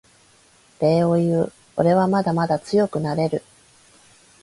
[0.79, 3.43] 礼を言うおれはまだまだ強くなれる